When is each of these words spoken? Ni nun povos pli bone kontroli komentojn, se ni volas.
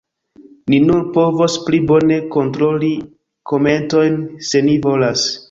Ni 0.71 0.77
nun 0.85 1.03
povos 1.17 1.57
pli 1.67 1.81
bone 1.91 2.17
kontroli 2.37 2.91
komentojn, 3.53 4.19
se 4.51 4.65
ni 4.71 4.77
volas. 4.89 5.29